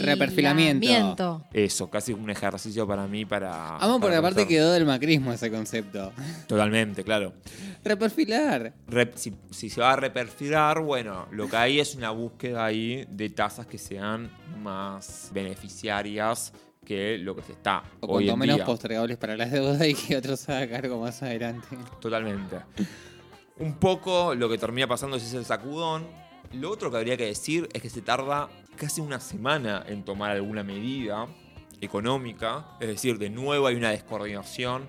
Reperfilamiento. 0.00 1.44
eso, 1.52 1.88
casi 1.88 2.12
un 2.12 2.28
ejercicio 2.28 2.86
para 2.86 3.06
mí 3.06 3.24
para... 3.24 3.76
Amo 3.76 3.94
porque 4.00 4.06
para 4.16 4.18
aparte 4.18 4.36
pensar. 4.36 4.48
quedó 4.48 4.72
del 4.72 4.84
macrismo 4.86 5.32
ese 5.32 5.50
concepto. 5.50 6.12
Totalmente, 6.48 7.04
claro. 7.04 7.34
Reperfilar. 7.84 8.74
Rep- 8.88 9.14
si, 9.14 9.34
si 9.50 9.70
se 9.70 9.80
va 9.80 9.92
a 9.92 9.96
reperfilar, 9.96 10.80
bueno, 10.82 11.26
lo 11.30 11.48
que 11.48 11.56
hay 11.56 11.78
es 11.80 11.94
una 11.94 12.10
búsqueda 12.10 12.64
ahí 12.64 13.06
de 13.08 13.30
tasas 13.30 13.66
que 13.66 13.78
sean 13.78 14.30
más 14.60 15.30
beneficiarias 15.32 16.52
que 16.84 17.18
lo 17.18 17.36
que 17.36 17.42
se 17.42 17.52
está 17.52 17.84
O 18.00 18.06
hoy 18.16 18.24
cuanto 18.26 18.32
en 18.32 18.38
menos 18.40 18.56
día. 18.56 18.64
postergables 18.64 19.16
para 19.18 19.36
las 19.36 19.52
deudas 19.52 19.86
y 19.86 19.94
que 19.94 20.16
otros 20.16 20.48
haga 20.48 20.68
cargo 20.68 21.00
más 21.00 21.22
adelante. 21.22 21.68
Totalmente. 22.00 22.56
Un 23.58 23.74
poco 23.74 24.34
lo 24.34 24.48
que 24.48 24.58
termina 24.58 24.88
pasando 24.88 25.16
es 25.16 25.22
ese 25.22 25.44
sacudón. 25.44 26.06
Lo 26.52 26.70
otro 26.70 26.90
que 26.90 26.96
habría 26.96 27.16
que 27.16 27.26
decir 27.26 27.68
es 27.72 27.80
que 27.80 27.90
se 27.90 28.02
tarda 28.02 28.48
casi 28.76 29.00
una 29.00 29.20
semana 29.20 29.84
en 29.86 30.04
tomar 30.04 30.32
alguna 30.32 30.64
medida 30.64 31.26
económica. 31.80 32.76
Es 32.80 32.88
decir, 32.88 33.18
de 33.18 33.30
nuevo 33.30 33.66
hay 33.66 33.76
una 33.76 33.90
descoordinación 33.90 34.88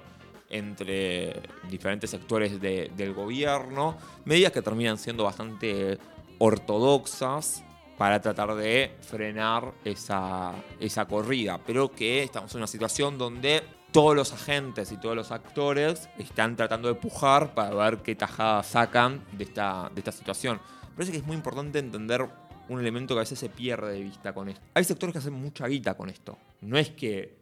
entre 0.49 1.41
diferentes 1.69 2.09
sectores 2.09 2.59
de- 2.59 2.91
del 2.97 3.13
gobierno. 3.13 3.97
Medidas 4.25 4.51
que 4.51 4.61
terminan 4.61 4.97
siendo 4.97 5.23
bastante 5.23 5.97
ortodoxas 6.39 7.63
para 7.97 8.19
tratar 8.19 8.55
de 8.55 8.95
frenar 9.01 9.71
esa, 9.85 10.53
esa 10.79 11.05
corrida. 11.05 11.59
Pero 11.65 11.91
que 11.91 12.23
estamos 12.23 12.51
en 12.53 12.57
una 12.57 12.67
situación 12.67 13.17
donde 13.19 13.61
todos 13.91 14.15
los 14.15 14.33
agentes 14.33 14.91
y 14.91 14.97
todos 14.97 15.15
los 15.15 15.31
actores 15.31 16.09
están 16.17 16.55
tratando 16.55 16.87
de 16.87 16.95
pujar 16.95 17.53
para 17.53 17.69
ver 17.75 17.97
qué 17.99 18.15
tajada 18.15 18.63
sacan 18.63 19.23
de 19.33 19.43
esta, 19.43 19.91
de 19.93 19.99
esta 19.99 20.11
situación. 20.11 20.59
Parece 20.95 21.11
que 21.11 21.17
es 21.19 21.25
muy 21.25 21.35
importante 21.35 21.79
entender 21.79 22.27
un 22.69 22.79
elemento 22.79 23.13
que 23.13 23.19
a 23.19 23.23
veces 23.23 23.39
se 23.39 23.49
pierde 23.49 23.93
de 23.93 24.01
vista 24.01 24.33
con 24.33 24.49
esto. 24.49 24.61
Hay 24.73 24.83
sectores 24.83 25.13
que 25.13 25.19
hacen 25.19 25.33
mucha 25.33 25.67
guita 25.67 25.95
con 25.95 26.09
esto. 26.09 26.38
No 26.61 26.77
es 26.77 26.89
que 26.89 27.38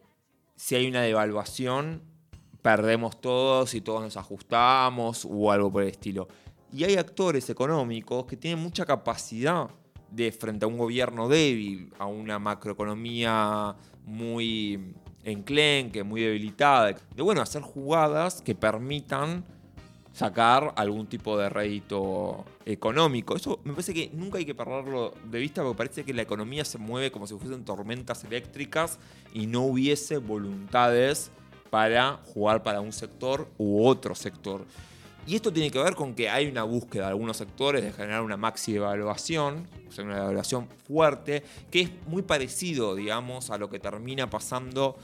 si 0.56 0.74
hay 0.74 0.88
una 0.88 1.02
devaluación 1.02 2.02
perdemos 2.62 3.20
todos 3.20 3.74
y 3.74 3.80
todos 3.80 4.02
nos 4.02 4.16
ajustamos 4.16 5.26
o 5.28 5.50
algo 5.50 5.72
por 5.72 5.82
el 5.82 5.88
estilo. 5.88 6.28
Y 6.72 6.84
hay 6.84 6.96
actores 6.96 7.48
económicos 7.50 8.26
que 8.26 8.36
tienen 8.36 8.62
mucha 8.62 8.84
capacidad 8.84 9.70
de 10.10 10.32
frente 10.32 10.64
a 10.64 10.68
un 10.68 10.78
gobierno 10.78 11.28
débil, 11.28 11.92
a 11.98 12.06
una 12.06 12.38
macroeconomía 12.38 13.74
muy 14.04 14.94
enclenque, 15.24 16.02
muy 16.02 16.22
debilitada, 16.22 16.92
de 16.92 17.22
bueno, 17.22 17.42
hacer 17.42 17.62
jugadas 17.62 18.42
que 18.42 18.54
permitan 18.54 19.44
sacar 20.12 20.72
algún 20.76 21.06
tipo 21.06 21.38
de 21.38 21.48
rédito 21.48 22.44
económico. 22.70 23.36
Eso 23.36 23.60
me 23.64 23.72
parece 23.72 23.94
que 23.94 24.10
nunca 24.12 24.38
hay 24.38 24.44
que 24.44 24.54
perderlo 24.54 25.14
de 25.24 25.38
vista 25.38 25.62
porque 25.62 25.76
parece 25.76 26.04
que 26.04 26.14
la 26.14 26.22
economía 26.22 26.64
se 26.64 26.78
mueve 26.78 27.10
como 27.10 27.26
si 27.26 27.36
fuesen 27.36 27.64
tormentas 27.64 28.24
eléctricas 28.24 28.98
y 29.32 29.46
no 29.46 29.62
hubiese 29.62 30.18
voluntades 30.18 31.30
para 31.70 32.20
jugar 32.34 32.62
para 32.62 32.80
un 32.80 32.92
sector 32.92 33.48
u 33.58 33.86
otro 33.86 34.14
sector. 34.14 34.64
Y 35.26 35.36
esto 35.36 35.52
tiene 35.52 35.70
que 35.70 35.78
ver 35.78 35.94
con 35.94 36.14
que 36.14 36.28
hay 36.28 36.46
una 36.46 36.64
búsqueda 36.64 37.04
de 37.04 37.10
algunos 37.10 37.36
sectores 37.36 37.84
de 37.84 37.92
generar 37.92 38.22
una 38.22 38.36
maxi 38.36 38.74
evaluación, 38.74 39.68
o 39.88 39.92
sea, 39.92 40.04
una 40.04 40.18
evaluación 40.18 40.66
fuerte, 40.88 41.44
que 41.70 41.82
es 41.82 41.90
muy 42.06 42.22
parecido, 42.22 42.94
digamos, 42.94 43.50
a 43.50 43.58
lo 43.58 43.68
que 43.68 43.78
termina 43.78 44.28
pasando. 44.28 44.96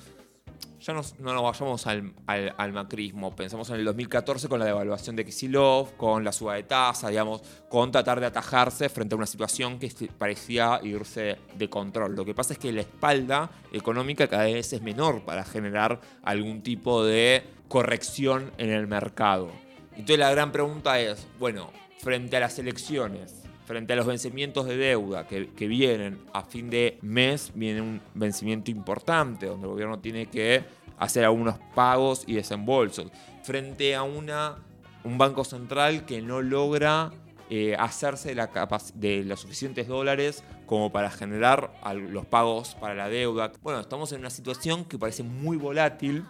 Ya 0.86 0.92
no, 0.92 1.00
no 1.18 1.34
nos 1.34 1.42
vayamos 1.42 1.84
al, 1.88 2.12
al- 2.28 2.72
macrismo, 2.72 3.34
pensamos 3.34 3.68
en 3.70 3.76
el 3.76 3.84
2014 3.86 4.48
con 4.48 4.60
la 4.60 4.66
devaluación 4.66 5.16
de 5.16 5.24
Kisilov, 5.24 5.96
con 5.96 6.22
la 6.22 6.30
suba 6.30 6.54
de 6.54 6.62
tasa, 6.62 7.08
digamos, 7.08 7.42
con 7.68 7.90
tratar 7.90 8.20
de 8.20 8.26
atajarse 8.26 8.88
frente 8.88 9.16
a 9.16 9.18
una 9.18 9.26
situación 9.26 9.80
que 9.80 9.90
parecía 10.16 10.78
irse 10.84 11.38
de 11.56 11.68
control. 11.68 12.14
Lo 12.14 12.24
que 12.24 12.34
pasa 12.34 12.52
es 12.52 12.60
que 12.60 12.70
la 12.70 12.82
espalda 12.82 13.50
económica 13.72 14.28
cada 14.28 14.44
vez 14.44 14.72
es 14.72 14.80
menor 14.80 15.24
para 15.24 15.44
generar 15.44 16.00
algún 16.22 16.62
tipo 16.62 17.02
de 17.04 17.42
corrección 17.66 18.52
en 18.56 18.70
el 18.70 18.86
mercado. 18.86 19.50
Entonces 19.90 20.18
la 20.20 20.30
gran 20.30 20.52
pregunta 20.52 21.00
es, 21.00 21.26
bueno, 21.40 21.72
frente 21.98 22.36
a 22.36 22.40
las 22.40 22.60
elecciones, 22.60 23.42
frente 23.66 23.92
a 23.92 23.96
los 23.96 24.06
vencimientos 24.06 24.66
de 24.66 24.76
deuda 24.76 25.26
que, 25.26 25.66
vienen 25.66 26.20
a 26.32 26.42
fin 26.42 26.70
de 26.70 26.98
mes, 27.02 27.50
viene 27.54 27.80
un 27.80 28.00
vencimiento 28.14 28.70
importante 28.70 29.46
donde 29.46 29.66
el 29.66 29.72
gobierno 29.72 29.98
tiene 29.98 30.26
que 30.26 30.64
hacer 30.98 31.24
algunos 31.24 31.58
pagos 31.74 32.22
y 32.26 32.34
desembolsos, 32.34 33.10
frente 33.42 33.94
a 33.94 34.04
una, 34.04 34.56
un 35.04 35.18
banco 35.18 35.44
central 35.44 36.06
que 36.06 36.22
no 36.22 36.40
logra 36.40 37.10
eh, 37.50 37.76
hacerse 37.78 38.30
de, 38.30 38.34
la 38.36 38.50
de 38.94 39.24
los 39.24 39.40
suficientes 39.40 39.88
dólares 39.88 40.42
como 40.64 40.90
para 40.90 41.10
generar 41.10 41.72
los 41.94 42.24
pagos 42.24 42.76
para 42.80 42.94
la 42.94 43.08
deuda. 43.08 43.52
Bueno, 43.62 43.80
estamos 43.80 44.12
en 44.12 44.20
una 44.20 44.30
situación 44.30 44.84
que 44.84 44.98
parece 44.98 45.22
muy 45.22 45.56
volátil 45.56 46.24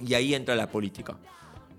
y 0.00 0.14
ahí 0.14 0.34
entra 0.34 0.54
la 0.56 0.68
política. 0.68 1.16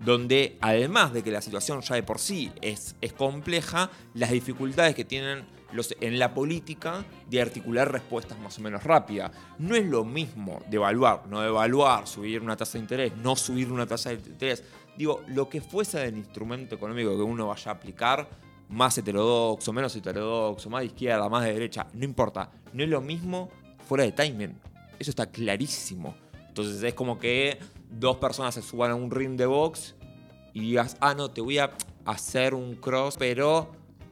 Donde 0.03 0.57
además 0.61 1.13
de 1.13 1.23
que 1.23 1.31
la 1.31 1.41
situación 1.41 1.81
ya 1.81 1.95
de 1.95 2.03
por 2.03 2.19
sí 2.19 2.51
es, 2.61 2.95
es 3.01 3.13
compleja, 3.13 3.89
las 4.13 4.31
dificultades 4.31 4.95
que 4.95 5.05
tienen 5.05 5.45
los, 5.73 5.95
en 6.01 6.19
la 6.19 6.33
política 6.33 7.05
de 7.29 7.41
articular 7.41 7.91
respuestas 7.91 8.37
más 8.39 8.57
o 8.57 8.61
menos 8.61 8.83
rápidas. 8.83 9.31
No 9.59 9.75
es 9.75 9.85
lo 9.85 10.03
mismo 10.03 10.59
devaluar, 10.69 11.27
no 11.27 11.41
devaluar, 11.41 12.07
subir 12.07 12.41
una 12.41 12.57
tasa 12.57 12.73
de 12.73 12.79
interés, 12.79 13.15
no 13.17 13.35
subir 13.35 13.71
una 13.71 13.85
tasa 13.85 14.09
de 14.09 14.15
interés. 14.15 14.63
Digo, 14.97 15.23
lo 15.27 15.47
que 15.47 15.61
fuese 15.61 15.99
del 15.99 16.17
instrumento 16.17 16.75
económico 16.75 17.15
que 17.15 17.23
uno 17.23 17.47
vaya 17.47 17.71
a 17.71 17.75
aplicar, 17.75 18.27
más 18.69 18.97
heterodoxo, 18.97 19.73
menos 19.73 19.95
heterodoxo, 19.95 20.69
más 20.69 20.81
de 20.81 20.87
izquierda, 20.87 21.29
más 21.29 21.43
de 21.43 21.53
derecha, 21.53 21.87
no 21.93 22.05
importa. 22.05 22.51
No 22.73 22.83
es 22.83 22.89
lo 22.89 23.01
mismo 23.01 23.49
fuera 23.87 24.03
de 24.03 24.11
timing. 24.13 24.57
Eso 24.97 25.11
está 25.11 25.29
clarísimo. 25.29 26.15
Entonces 26.47 26.81
es 26.83 26.93
como 26.93 27.17
que 27.19 27.59
dos 27.91 28.17
personas 28.17 28.55
se 28.55 28.61
suban 28.61 28.91
a 28.91 28.95
un 28.95 29.11
ring 29.11 29.37
de 29.37 29.45
box 29.45 29.95
y 30.53 30.61
digas, 30.61 30.97
ah, 30.99 31.13
no, 31.13 31.29
te 31.29 31.41
voy 31.41 31.59
a 31.59 31.71
hacer 32.05 32.53
un 32.53 32.75
cross, 32.75 33.15
pero 33.17 33.71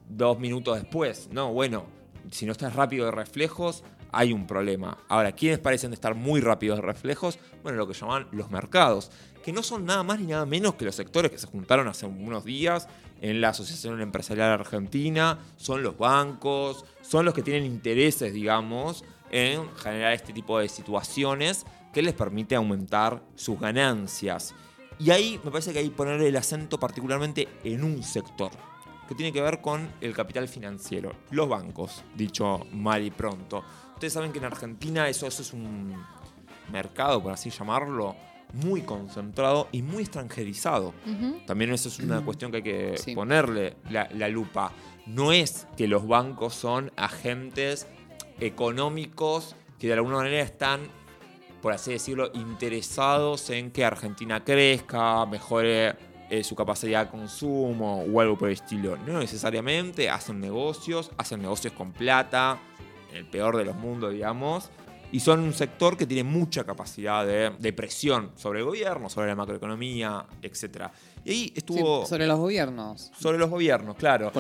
dos 0.10 0.40
minutos 0.40 0.82
después. 0.82 1.30
No, 1.32 1.54
bueno, 1.54 1.86
si 2.32 2.46
no 2.46 2.52
estás 2.52 2.76
rápido 2.76 3.06
de 3.06 3.12
reflejos, 3.12 3.84
hay 4.12 4.34
un 4.34 4.48
problema. 4.48 4.98
Ahora, 5.08 5.32
¿quiénes 5.32 5.60
parecen 5.60 5.94
estar 5.94 6.16
muy 6.16 6.42
rápidos 6.42 6.78
de 6.78 6.82
reflejos? 6.82 7.40
Bueno, 7.64 7.78
lo 7.78 7.88
que 7.88 7.94
llaman 7.94 8.28
los 8.32 8.50
mercados, 8.50 9.12
que 9.44 9.54
no 9.54 9.64
son 9.64 9.86
nada 9.86 10.04
más 10.04 10.20
ni 10.20 10.28
nada 10.28 10.46
menos 10.46 10.76
que 10.76 10.86
los 10.86 10.96
sectores 10.96 11.32
que 11.32 11.38
se 11.38 11.48
juntaron 11.48 11.88
hace 11.88 12.06
unos 12.06 12.44
días 12.44 12.88
en 13.22 13.42
la 13.42 13.50
Asociación 13.50 14.02
Empresarial 14.02 14.52
Argentina, 14.52 15.40
son 15.58 15.84
los 15.84 15.98
bancos, 15.98 16.86
son 17.02 17.26
los 17.26 17.34
que 17.34 17.44
tienen 17.44 17.66
intereses, 17.66 18.34
digamos, 18.34 19.04
en 19.32 19.70
generar 19.76 20.14
este 20.14 20.34
tipo 20.34 20.58
de 20.60 20.70
situaciones 20.70 21.66
que 21.94 22.02
les 22.02 22.14
permite 22.14 22.56
aumentar 22.56 23.24
sus 23.36 23.60
ganancias. 23.60 24.54
Y 25.00 25.12
ahí 25.12 25.40
me 25.44 25.52
parece 25.52 25.72
que 25.72 25.80
hay 25.80 25.90
que 25.90 25.96
poner 25.96 26.22
el 26.22 26.36
acento 26.36 26.80
particularmente 26.80 27.48
en 27.64 27.84
un 27.84 28.04
sector 28.04 28.52
que 29.10 29.16
tiene 29.16 29.34
que 29.34 29.42
ver 29.42 29.60
con 29.60 29.92
el 30.02 30.14
capital 30.14 30.48
financiero, 30.48 31.14
los 31.32 31.50
bancos, 31.50 32.04
dicho 32.16 32.68
mal 32.72 33.04
y 33.04 33.10
pronto. 33.10 33.64
Ustedes 33.96 34.14
saben 34.14 34.32
que 34.32 34.38
en 34.38 34.46
Argentina 34.46 35.10
eso, 35.10 35.26
es 35.26 35.52
un 35.52 35.96
mercado, 36.72 37.22
por 37.24 37.32
así 37.32 37.50
llamarlo, 37.50 38.16
muy 38.54 38.84
concentrado 38.84 39.68
y 39.72 39.82
muy 39.82 40.04
extranjerizado. 40.04 40.94
También 41.48 41.74
eso 41.74 41.90
es 41.90 41.98
una 41.98 42.22
cuestión 42.26 42.52
que 42.52 42.58
hay 42.58 42.64
que 42.64 43.16
ponerle 43.16 43.78
la, 43.90 44.30
lupa. 44.30 44.74
No 45.08 45.32
es 45.32 45.66
que 45.76 45.88
los 45.88 46.08
bancos 46.08 46.54
son 46.54 46.92
agentes 46.96 47.88
económicos 48.40 49.56
que 49.80 49.88
de 49.88 49.94
alguna 49.94 50.18
manera 50.18 50.44
están, 50.44 50.82
por 51.62 51.74
así 51.74 51.92
decirlo, 51.92 52.32
interesados 52.34 53.50
en 53.50 53.72
que 53.72 53.86
Argentina 53.86 54.44
crezca, 54.44 55.26
mejore 55.26 55.96
eh, 56.30 56.44
su 56.44 56.56
capacidad 56.56 57.06
de 57.06 57.12
consumo 57.12 58.04
o 58.04 58.22
algo 58.22 58.38
por 58.38 58.50
el 58.50 58.54
estilo. 58.54 58.98
No 58.98 59.20
necesariamente, 59.20 60.10
hacen 60.10 60.40
negocios, 60.40 61.12
hacen 61.18 61.42
negocios 61.42 61.74
con 61.74 61.92
plata, 61.92 62.60
el 63.14 63.26
peor 63.26 63.58
de 63.58 63.66
los 63.66 63.76
mundos, 63.76 64.14
digamos, 64.14 64.70
y 65.12 65.20
son 65.20 65.40
un 65.40 65.54
sector 65.54 65.98
que 65.98 66.06
tiene 66.06 66.24
mucha 66.24 66.64
capacidad 66.64 67.26
de, 67.26 67.74
presión 67.74 68.32
sobre 68.36 68.60
el 68.60 68.66
gobierno, 68.66 69.10
sobre 69.10 69.28
la 69.28 69.36
macroeconomía, 69.36 70.26
etc. 70.42 70.88
Y 71.24 71.32
ahí 71.32 71.54
estuvo... 71.56 72.06
sobre 72.06 72.28
los 72.28 72.38
gobiernos. 72.38 73.12
Sobre 73.20 73.38
los 73.38 73.50
gobiernos, 73.50 73.96
claro. 73.96 74.32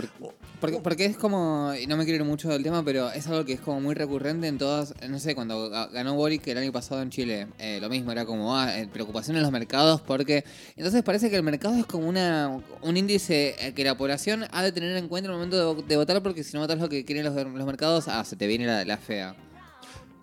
porque, 0.59 0.79
porque, 0.79 1.05
es 1.05 1.17
como, 1.17 1.73
y 1.79 1.87
no 1.87 1.95
me 1.95 2.05
quiero 2.05 2.23
ir 2.23 2.29
mucho 2.29 2.49
del 2.49 2.63
tema, 2.63 2.83
pero 2.83 3.11
es 3.11 3.27
algo 3.27 3.45
que 3.45 3.53
es 3.53 3.59
como 3.59 3.79
muy 3.79 3.95
recurrente 3.95 4.47
en 4.47 4.57
todas, 4.57 4.93
no 5.07 5.19
sé, 5.19 5.35
cuando 5.35 5.69
ganó 5.69 6.15
Boric 6.15 6.47
el 6.47 6.57
año 6.57 6.71
pasado 6.71 7.01
en 7.01 7.09
Chile, 7.09 7.47
eh, 7.59 7.79
lo 7.81 7.89
mismo, 7.89 8.11
era 8.11 8.25
como 8.25 8.57
ah, 8.57 8.77
eh, 8.77 8.87
preocupación 8.91 9.37
en 9.37 9.43
los 9.43 9.51
mercados, 9.51 10.01
porque 10.01 10.43
entonces 10.75 11.03
parece 11.03 11.29
que 11.29 11.35
el 11.35 11.43
mercado 11.43 11.75
es 11.75 11.85
como 11.85 12.07
una 12.07 12.59
un 12.81 12.97
índice 12.97 13.55
eh, 13.59 13.73
que 13.73 13.83
la 13.83 13.95
población 13.95 14.45
ha 14.51 14.63
de 14.63 14.71
tener 14.71 14.95
en 14.97 15.07
cuenta 15.07 15.27
en 15.27 15.31
el 15.31 15.37
momento 15.37 15.75
de, 15.75 15.95
votar, 15.95 16.21
porque 16.23 16.43
si 16.43 16.53
no 16.53 16.61
votas 16.61 16.79
lo 16.79 16.89
que 16.89 17.05
quieren 17.05 17.25
los, 17.25 17.35
los 17.35 17.65
mercados, 17.65 18.07
ah, 18.07 18.23
se 18.23 18.35
te 18.35 18.47
viene 18.47 18.65
la, 18.65 18.83
la 18.85 18.97
fea. 18.97 19.35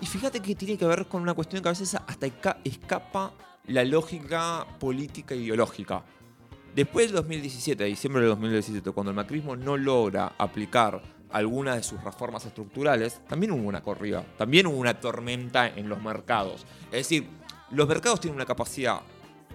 Y 0.00 0.07
fíjate 0.07 0.41
que 0.41 0.55
tiene 0.55 0.76
que 0.76 0.85
ver 0.85 1.07
con 1.07 1.23
una 1.23 1.35
cuestión 1.35 1.62
que 1.62 1.69
a 1.69 1.73
veces 1.73 1.95
hasta 1.95 2.26
escapa 2.65 3.33
la 3.67 3.85
lógica 3.85 4.67
política 4.79 5.35
e 5.35 5.38
ideológica. 5.38 6.05
Después 6.75 7.07
del 7.07 7.17
2017, 7.17 7.85
diciembre 7.85 8.21
del 8.21 8.31
2017, 8.31 8.91
cuando 8.91 9.11
el 9.11 9.17
macrismo 9.17 9.57
no 9.57 9.79
logra 9.79 10.35
aplicar 10.37 11.00
algunas 11.31 11.76
de 11.76 11.83
sus 11.83 12.03
reformas 12.05 12.45
estructurales, 12.45 13.21
también 13.26 13.53
hubo 13.53 13.67
una 13.67 13.83
corrida, 13.83 14.25
también 14.37 14.67
hubo 14.67 14.76
una 14.76 15.00
tormenta 15.00 15.69
en 15.69 15.88
los 15.88 16.03
mercados. 16.03 16.67
Es 16.87 17.09
decir, 17.09 17.29
los 17.71 17.88
mercados 17.88 18.21
tienen 18.21 18.37
una 18.37 18.45
capacidad 18.45 19.00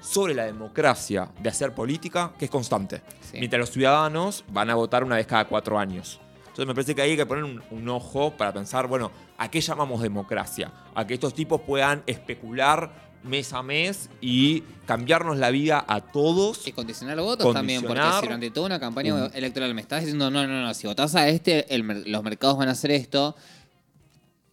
sobre 0.01 0.33
la 0.33 0.45
democracia 0.45 1.29
de 1.39 1.49
hacer 1.49 1.75
política 1.75 2.33
que 2.39 2.45
es 2.45 2.51
constante, 2.51 3.03
mientras 3.33 3.59
los 3.59 3.69
ciudadanos 3.69 4.43
van 4.51 4.71
a 4.71 4.75
votar 4.75 5.03
una 5.03 5.15
vez 5.17 5.27
cada 5.27 5.45
cuatro 5.45 5.77
años. 5.77 6.19
Entonces 6.51 6.67
me 6.67 6.73
parece 6.73 6.93
que 6.93 7.01
hay 7.01 7.15
que 7.15 7.25
poner 7.25 7.45
un, 7.45 7.89
ojo 7.89 8.35
para 8.35 8.51
pensar, 8.51 8.85
bueno, 8.87 9.09
¿a 9.37 9.49
qué 9.49 9.61
llamamos 9.61 10.01
democracia? 10.01 10.69
A 10.93 11.07
que 11.07 11.13
estos 11.13 11.33
tipos 11.33 11.61
puedan 11.61 12.03
especular 12.05 12.91
mes 13.23 13.53
a 13.53 13.63
mes 13.63 14.09
y 14.19 14.61
cambiarnos 14.85 15.37
la 15.37 15.49
vida 15.49 15.85
a 15.87 16.01
todos. 16.01 16.67
Y 16.67 16.73
condicionar 16.73 17.15
los 17.15 17.25
votos 17.25 17.53
también, 17.53 17.81
porque 17.83 18.01
si 18.19 18.25
durante 18.25 18.51
toda 18.51 18.65
una 18.65 18.81
campaña 18.81 19.27
electoral 19.27 19.73
me 19.73 19.79
estás 19.79 20.01
diciendo, 20.01 20.29
no, 20.29 20.45
no, 20.45 20.61
no, 20.61 20.73
si 20.73 20.87
votás 20.87 21.15
a 21.15 21.29
este, 21.29 21.65
los 21.79 22.21
mercados 22.21 22.57
van 22.57 22.67
a 22.67 22.71
hacer 22.71 22.91
esto, 22.91 23.33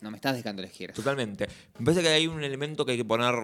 no 0.00 0.12
me 0.12 0.18
estás 0.18 0.36
dejando 0.36 0.62
elegir. 0.62 0.92
Totalmente. 0.92 1.48
Me 1.80 1.84
parece 1.84 2.02
que 2.02 2.10
hay 2.10 2.28
un 2.28 2.44
elemento 2.44 2.86
que 2.86 2.92
hay 2.92 2.98
que 2.98 3.04
poner 3.04 3.34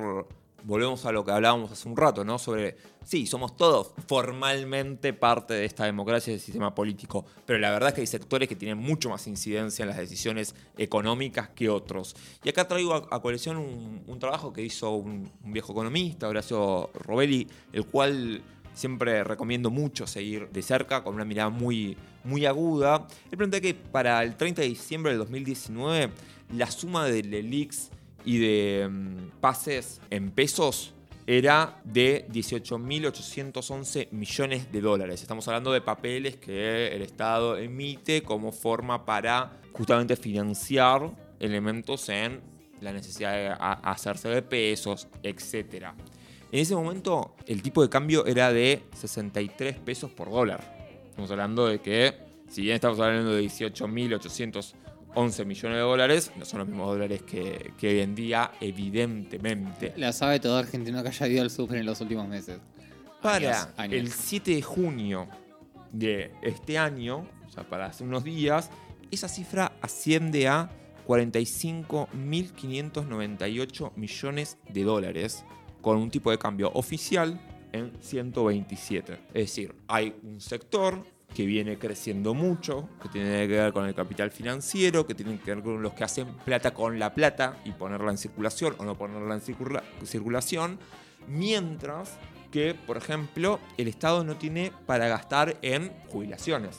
volvemos 0.65 1.05
a 1.05 1.13
lo 1.13 1.25
que 1.25 1.31
hablábamos 1.31 1.71
hace 1.71 1.89
un 1.89 1.97
rato, 1.97 2.25
¿no? 2.25 2.39
Sobre, 2.39 2.77
sí, 3.05 3.27
somos 3.27 3.57
todos 3.57 3.93
formalmente 4.09 5.13
parte 5.13 5.55
de 5.55 5.65
esta 5.65 5.85
democracia 5.85 6.31
y 6.31 6.35
del 6.35 6.41
sistema 6.41 6.75
político, 6.75 7.25
pero 7.47 7.59
la 7.59 7.71
verdad 7.71 7.91
es 7.91 7.95
que 7.95 8.01
hay 8.01 8.07
sectores 8.07 8.49
que 8.49 8.57
tienen 8.57 8.79
mucho 8.79 9.11
más 9.11 9.27
incidencia 9.27 9.83
en 9.83 9.91
las 9.91 9.99
decisiones 9.99 10.55
económicas 10.79 11.51
que 11.51 11.69
otros. 11.69 12.17
Y 12.43 12.49
acá 12.49 12.67
traigo 12.67 12.95
a, 12.95 13.23
colección 13.23 13.59
un, 13.59 14.19
trabajo 14.19 14.53
que 14.53 14.63
hizo 14.63 14.91
un, 14.93 15.31
viejo 15.45 15.73
economista, 15.73 16.29
Horacio 16.29 16.91
Robelli, 16.95 17.47
el 17.73 17.87
cual 17.87 18.43
siempre 18.73 19.23
recomiendo 19.23 19.71
mucho 19.71 20.07
seguir 20.07 20.49
de 20.49 20.63
cerca, 20.63 21.05
con 21.05 21.15
una 21.15 21.25
mirada 21.25 21.51
muy, 21.51 21.97
muy 22.25 22.47
aguda. 22.47 23.07
Él 23.31 23.37
plantea 23.39 23.61
que 23.61 23.75
para 23.75 24.23
el 24.23 24.37
30 24.37 24.63
de 24.63 24.69
diciembre 24.69 25.13
del 25.13 25.19
2019, 25.19 26.11
la 26.57 26.71
suma 26.71 27.05
del 27.07 27.33
ELIX 27.33 27.91
y 28.25 28.39
de 28.39 28.89
mm, 28.89 29.41
pases 29.41 30.01
en 30.11 30.31
pesos 30.31 30.95
era 31.27 31.81
de 31.85 32.27
18.811 32.29 34.11
millones 34.11 34.71
de 34.71 34.81
dólares. 34.81 35.23
Estamos 35.23 35.47
hablando 35.49 35.73
de 35.73 35.81
papeles 35.81 36.37
que 36.37 36.89
el 36.89 37.03
Estado 37.03 37.57
emite 37.57 38.23
como 38.23 38.53
forma 38.53 39.05
para 39.05 39.61
justamente 39.73 40.17
financiar 40.17 41.11
elementos 41.41 42.09
en 42.11 42.41
la 42.81 42.93
necesidad 42.93 43.33
de 43.33 43.49
hacerse 43.59 44.29
de 44.29 44.43
pesos, 44.43 45.09
etc. 45.23 45.87
En 46.53 46.61
ese 46.61 46.75
momento 46.75 47.35
el 47.47 47.63
tipo 47.63 47.83
de 47.83 47.89
cambio 47.89 48.27
era 48.27 48.53
de 48.53 48.83
63 48.95 49.79
pesos 49.79 50.11
por 50.11 50.31
dólar. 50.31 50.63
Estamos 51.09 51.31
hablando 51.31 51.67
de 51.67 51.81
que, 51.81 52.15
si 52.49 52.63
bien 52.63 52.75
estamos 52.75 53.01
hablando 53.01 53.33
de 53.33 53.43
18.800 53.45 54.75
11 55.15 55.45
millones 55.45 55.77
de 55.77 55.83
dólares, 55.83 56.33
no 56.37 56.45
son 56.45 56.59
los 56.61 56.69
mismos 56.69 56.89
dólares 56.89 57.23
que, 57.23 57.73
hoy 57.83 58.01
en 58.01 58.15
día, 58.15 58.53
evidentemente. 58.61 59.93
La 59.97 60.13
sabe 60.13 60.41
todo 60.41 60.57
argentino 60.57 61.03
que 61.03 61.09
haya 61.09 61.29
ido 61.29 61.43
al 61.43 61.51
super 61.51 61.79
en 61.79 61.87
los 61.87 62.01
últimos 62.01 62.29
meses. 62.29 62.61
Para 63.23 63.73
el 63.91 64.13
7 64.13 64.55
de 64.55 64.63
junio 64.63 65.29
de 65.93 66.33
este 66.43 66.77
año, 66.77 67.27
o 67.47 67.51
sea, 67.51 67.69
para 67.69 67.87
hace 67.87 68.05
unos 68.05 68.25
días, 68.25 68.71
esa 69.11 69.29
cifra 69.29 69.73
asciende 69.81 70.49
a 70.49 70.71
45.598 71.07 73.93
millones 73.97 74.59
de 74.69 74.85
dólares, 74.85 75.45
con 75.81 75.97
un 75.99 76.11
tipo 76.11 76.31
de 76.31 76.39
cambio 76.39 76.71
oficial 76.75 77.41
en 77.73 77.93
127. 78.01 79.15
Es 79.29 79.35
decir, 79.35 79.75
hay 79.89 80.15
un 80.23 80.41
sector 80.41 81.05
que 81.35 81.47
viene 81.47 81.79
creciendo 81.79 82.33
mucho, 82.35 82.89
que 83.03 83.09
tiene 83.09 83.49
que 83.49 83.55
ver 83.55 83.73
con 83.73 83.87
el 83.87 83.95
capital 83.95 84.31
financiero, 84.31 85.07
que 85.07 85.15
tiene 85.15 85.39
que 85.39 85.55
ver 85.55 85.63
con 85.65 85.83
los 85.83 85.93
que 85.95 86.05
hacen 86.05 86.29
plata 86.45 86.73
con 86.73 86.99
la 86.99 87.15
plata 87.15 87.59
y 87.65 87.73
ponerla 87.73 88.11
en 88.11 88.19
circulación 88.19 88.75
o 88.79 88.85
no 88.85 88.97
ponerla 88.97 89.35
en 89.35 90.07
circulación, 90.07 90.79
mientras 91.27 92.17
que, 92.51 92.75
por 92.75 92.97
ejemplo, 92.97 93.59
el 93.77 93.89
Estado 93.89 94.23
no 94.23 94.37
tiene 94.37 94.71
para 94.87 95.09
gastar 95.09 95.57
en 95.63 95.93
jubilaciones, 96.09 96.79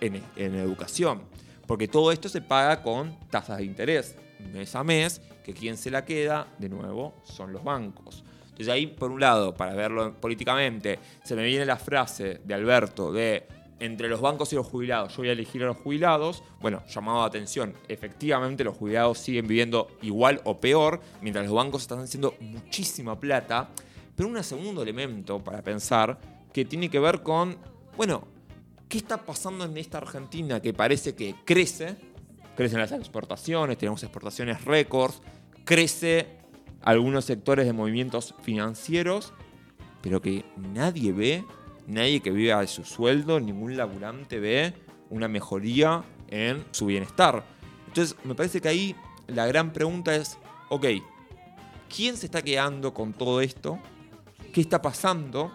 en, 0.00 0.20
en 0.36 0.54
educación, 0.56 1.22
porque 1.66 1.86
todo 1.86 2.10
esto 2.10 2.28
se 2.28 2.40
paga 2.40 2.82
con 2.82 3.16
tasas 3.30 3.58
de 3.58 3.64
interés 3.64 4.16
mes 4.50 4.74
a 4.74 4.84
mes, 4.84 5.20
que 5.44 5.54
quien 5.54 5.76
se 5.76 5.90
la 5.90 6.04
queda, 6.04 6.48
de 6.58 6.68
nuevo, 6.68 7.14
son 7.24 7.52
los 7.52 7.62
bancos. 7.62 8.24
Entonces 8.42 8.68
ahí, 8.68 8.86
por 8.86 9.10
un 9.10 9.20
lado, 9.20 9.54
para 9.54 9.74
verlo 9.74 10.14
políticamente, 10.20 10.98
se 11.22 11.34
me 11.34 11.44
viene 11.44 11.64
la 11.64 11.76
frase 11.76 12.40
de 12.44 12.54
Alberto 12.54 13.12
de 13.12 13.46
entre 13.80 14.08
los 14.08 14.20
bancos 14.20 14.52
y 14.52 14.56
los 14.56 14.66
jubilados, 14.66 15.12
yo 15.12 15.18
voy 15.18 15.28
a 15.28 15.32
elegir 15.32 15.62
a 15.64 15.66
los 15.66 15.76
jubilados, 15.76 16.42
bueno, 16.60 16.82
llamado 16.86 17.20
de 17.20 17.26
atención, 17.26 17.74
efectivamente 17.88 18.62
los 18.64 18.76
jubilados 18.76 19.18
siguen 19.18 19.46
viviendo 19.46 19.88
igual 20.02 20.40
o 20.44 20.60
peor, 20.60 21.00
mientras 21.20 21.46
los 21.46 21.54
bancos 21.54 21.82
están 21.82 22.00
haciendo 22.00 22.34
muchísima 22.40 23.18
plata. 23.18 23.70
Pero 24.14 24.28
un 24.28 24.42
segundo 24.44 24.82
elemento 24.82 25.42
para 25.42 25.62
pensar 25.62 26.18
que 26.52 26.64
tiene 26.64 26.90
que 26.90 27.00
ver 27.00 27.22
con, 27.22 27.56
bueno, 27.96 28.28
¿qué 28.88 28.98
está 28.98 29.16
pasando 29.16 29.64
en 29.64 29.76
esta 29.78 29.98
Argentina 29.98 30.60
que 30.60 30.72
parece 30.72 31.14
que 31.14 31.34
crece? 31.44 31.96
Crecen 32.56 32.78
las 32.78 32.92
exportaciones, 32.92 33.78
tenemos 33.78 34.02
exportaciones 34.02 34.64
récords, 34.64 35.22
crece 35.64 36.28
algunos 36.82 37.24
sectores 37.24 37.64
de 37.64 37.72
movimientos 37.72 38.34
financieros, 38.42 39.32
pero 40.02 40.20
que 40.20 40.44
nadie 40.56 41.12
ve, 41.12 41.44
nadie 41.86 42.20
que 42.20 42.30
viva 42.30 42.60
de 42.60 42.66
su 42.66 42.84
sueldo, 42.84 43.40
ningún 43.40 43.76
laburante 43.76 44.40
ve 44.40 44.74
una 45.10 45.28
mejoría 45.28 46.04
en 46.28 46.64
su 46.70 46.86
bienestar. 46.86 47.44
Entonces, 47.86 48.16
me 48.24 48.34
parece 48.34 48.60
que 48.60 48.68
ahí 48.68 48.96
la 49.26 49.46
gran 49.46 49.72
pregunta 49.72 50.14
es, 50.14 50.38
ok, 50.70 50.86
¿quién 51.94 52.16
se 52.16 52.26
está 52.26 52.42
quedando 52.42 52.94
con 52.94 53.12
todo 53.12 53.40
esto? 53.40 53.78
¿Qué 54.52 54.60
está 54.60 54.80
pasando? 54.80 55.52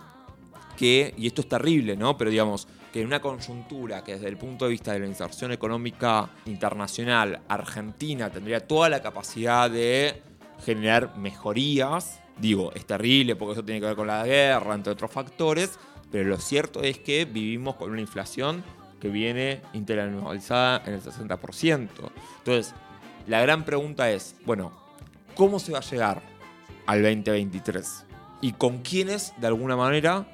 Que, 0.78 1.14
y 1.18 1.28
esto 1.28 1.42
es 1.42 1.50
terrible, 1.50 1.98
¿no? 1.98 2.16
Pero 2.18 2.30
digamos, 2.30 2.68
que 2.94 3.02
en 3.02 3.08
una 3.08 3.20
coyuntura 3.20 4.04
que 4.04 4.14
desde 4.14 4.28
el 4.28 4.38
punto 4.38 4.66
de 4.66 4.72
vista 4.72 4.94
de 4.94 5.00
la 5.00 5.08
inserción 5.08 5.52
económica 5.52 6.30
internacional, 6.46 7.42
Argentina 7.48 8.30
tendría 8.30 8.66
toda 8.66 8.90
la 8.90 9.02
capacidad 9.02 9.70
de 9.70 10.22
generar 10.64 11.18
mejorías, 11.18 12.22
digo, 12.40 12.72
es 12.74 12.86
terrible 12.86 13.36
porque 13.36 13.54
eso 13.54 13.66
tiene 13.66 13.82
que 13.82 13.88
ver 13.88 13.96
con 13.96 14.08
la 14.08 14.26
guerra, 14.26 14.76
entre 14.76 14.94
otros 14.94 15.12
factores, 15.12 15.80
pero 16.12 16.30
lo 16.30 16.38
cierto 16.38 16.82
es 16.82 17.00
que 17.00 17.26
vivimos 17.26 17.76
con 17.76 17.92
una 17.92 18.02
inflación 18.02 18.64
que 19.00 19.10
viene 19.10 19.62
interanualizada 19.74 20.82
en 20.86 20.94
el 20.96 21.02
60%. 21.02 21.90
Entonces, 22.40 22.74
la 23.28 23.42
gran 23.42 23.66
pregunta 23.66 24.10
es, 24.12 24.36
bueno, 24.46 24.72
¿cómo 25.36 25.60
se 25.60 25.72
va 25.72 25.80
a 25.80 25.82
llegar 25.82 26.22
al 26.86 27.04
2023? 27.04 28.06
¿Y 28.42 28.54
con 28.54 28.80
quiénes, 28.80 29.34
de 29.38 29.48
alguna 29.48 29.76
manera, 29.76 30.28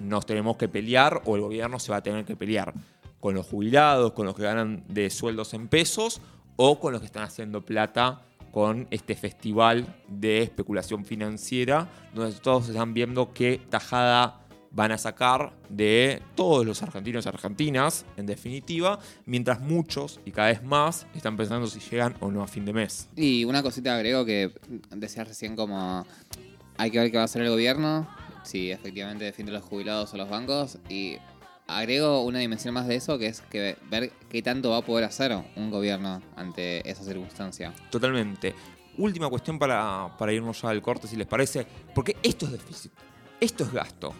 nos 0.00 0.26
tenemos 0.26 0.56
que 0.56 0.68
pelear 0.68 1.22
o 1.24 1.36
el 1.36 1.42
gobierno 1.42 1.78
se 1.78 1.92
va 1.92 1.98
a 1.98 2.02
tener 2.02 2.24
que 2.24 2.36
pelear? 2.36 2.74
¿Con 3.20 3.34
los 3.34 3.46
jubilados, 3.46 4.12
con 4.12 4.26
los 4.26 4.34
que 4.34 4.42
ganan 4.42 4.84
de 4.88 5.10
sueldos 5.10 5.54
en 5.54 5.68
pesos 5.68 6.20
o 6.56 6.80
con 6.80 6.92
los 6.92 7.00
que 7.00 7.06
están 7.06 7.24
haciendo 7.24 7.64
plata 7.64 8.22
con 8.52 8.86
este 8.90 9.14
festival 9.14 9.94
de 10.08 10.42
especulación 10.42 11.04
financiera, 11.04 11.88
donde 12.14 12.34
todos 12.38 12.68
están 12.68 12.94
viendo 12.94 13.34
qué 13.34 13.60
tajada 13.68 14.45
van 14.76 14.92
a 14.92 14.98
sacar 14.98 15.54
de 15.70 16.22
todos 16.34 16.66
los 16.66 16.82
argentinos 16.82 17.24
y 17.24 17.28
argentinas, 17.28 18.04
en 18.18 18.26
definitiva, 18.26 18.98
mientras 19.24 19.58
muchos 19.60 20.20
y 20.26 20.32
cada 20.32 20.48
vez 20.48 20.62
más 20.62 21.06
están 21.14 21.36
pensando 21.38 21.66
si 21.66 21.80
llegan 21.80 22.14
o 22.20 22.30
no 22.30 22.42
a 22.42 22.46
fin 22.46 22.66
de 22.66 22.74
mes. 22.74 23.08
Y 23.16 23.44
una 23.46 23.62
cosita 23.62 23.94
agrego 23.94 24.26
que 24.26 24.52
decías 24.90 25.26
recién 25.26 25.56
como 25.56 26.06
hay 26.76 26.90
que 26.90 26.98
ver 26.98 27.10
qué 27.10 27.16
va 27.16 27.22
a 27.22 27.24
hacer 27.24 27.40
el 27.40 27.48
gobierno, 27.48 28.06
si 28.44 28.70
efectivamente 28.70 29.24
defiende 29.24 29.50
los 29.50 29.62
jubilados 29.64 30.12
o 30.12 30.18
los 30.18 30.28
bancos, 30.28 30.78
y 30.90 31.16
agrego 31.66 32.22
una 32.22 32.40
dimensión 32.40 32.74
más 32.74 32.86
de 32.86 32.96
eso, 32.96 33.18
que 33.18 33.28
es 33.28 33.40
que 33.40 33.78
ver 33.90 34.12
qué 34.28 34.42
tanto 34.42 34.70
va 34.70 34.76
a 34.78 34.82
poder 34.82 35.04
hacer 35.04 35.34
un 35.56 35.70
gobierno 35.70 36.20
ante 36.36 36.88
esa 36.88 37.02
circunstancia. 37.02 37.72
Totalmente. 37.90 38.54
Última 38.98 39.30
cuestión 39.30 39.58
para, 39.58 40.14
para 40.18 40.34
irnos 40.34 40.60
ya 40.60 40.68
al 40.68 40.82
corte, 40.82 41.08
si 41.08 41.16
les 41.16 41.26
parece, 41.26 41.66
porque 41.94 42.16
esto 42.22 42.44
es 42.44 42.52
déficit, 42.52 42.92
esto 43.40 43.64
es 43.64 43.72
gasto. 43.72 44.14